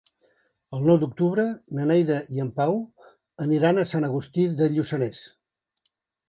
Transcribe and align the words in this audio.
El 0.77 0.85
nou 0.91 0.95
d'octubre 1.01 1.43
na 1.79 1.85
Neida 1.91 2.17
i 2.37 2.41
en 2.45 2.49
Pau 2.55 2.73
aniran 3.45 3.81
a 3.81 3.85
Sant 3.93 4.09
Agustí 4.09 4.47
de 4.63 4.71
Lluçanès. 4.79 5.23